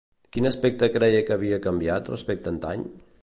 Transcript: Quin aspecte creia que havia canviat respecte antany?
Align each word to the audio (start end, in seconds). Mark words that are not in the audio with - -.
Quin 0.35 0.47
aspecte 0.49 0.89
creia 0.95 1.19
que 1.27 1.35
havia 1.37 1.61
canviat 1.67 2.11
respecte 2.15 2.53
antany? 2.55 2.89